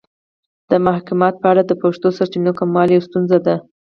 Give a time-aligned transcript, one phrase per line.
[0.69, 3.55] د محاکات په اړه د پښتو سرچینو کموالی یوه ستونزه ده